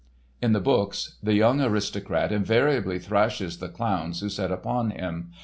In 0.41 0.53
the 0.53 0.59
books, 0.59 1.17
the 1.21 1.35
young 1.35 1.61
aristocrat 1.61 2.31
invariably 2.31 2.97
thrashes 2.97 3.59
the 3.59 3.69
clowns 3.69 4.21
who 4.21 4.29
set 4.29 4.51
upon 4.51 4.89
him. 4.89 5.31